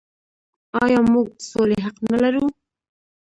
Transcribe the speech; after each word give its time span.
آیا 0.83 0.99
موږ 1.11 1.27
د 1.35 1.39
سولې 1.49 1.77
حق 1.85 1.97
نلرو؟ 2.09 2.45